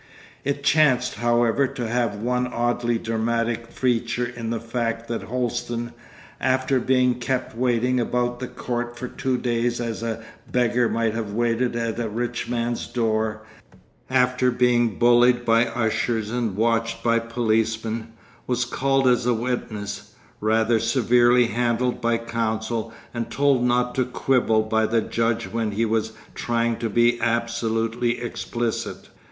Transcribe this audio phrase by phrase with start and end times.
[0.43, 5.93] It chanced, however, to have one oddly dramatic feature in the fact that Holsten,
[6.39, 11.33] after being kept waiting about the court for two days as a beggar might have
[11.33, 13.43] waited at a rich man's door,
[14.09, 18.11] after being bullied by ushers and watched by policemen,
[18.47, 24.63] was called as a witness, rather severely handled by counsel, and told not to 'quibble'
[24.63, 29.09] by the judge when he was trying to be absolutely explicit.